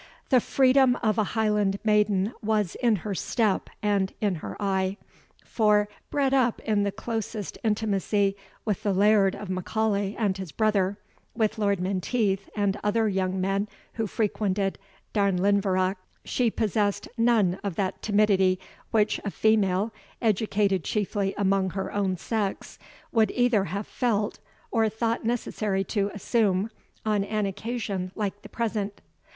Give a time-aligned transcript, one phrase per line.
[0.29, 4.97] The freedom of a Highland maiden was in her step and in her eye;
[5.45, 8.35] for, bred up in the closest intimacy
[8.65, 10.97] with the Laird of M'Aulay and his brother,
[11.35, 14.79] with Lord Menteith, and other young men who frequented
[15.13, 18.59] Darnlinvarach, she possessed none of that timidity
[18.89, 22.79] which a female, educated chiefly among her own sex,
[23.11, 24.39] would either have felt,
[24.71, 26.71] or thought necessary to assume,
[27.05, 28.99] on an occasion like the present.